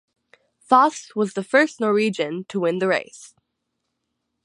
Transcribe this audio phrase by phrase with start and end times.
[0.57, 3.35] Foss was the first Norwegian to win the race.